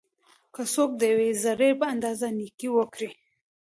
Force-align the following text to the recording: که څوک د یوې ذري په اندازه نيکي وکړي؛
که 0.53 0.61
څوک 0.73 0.91
د 0.97 1.01
یوې 1.13 1.29
ذري 1.43 1.69
په 1.79 1.85
اندازه 1.93 2.27
نيکي 2.37 2.69
وکړي؛ 2.73 3.09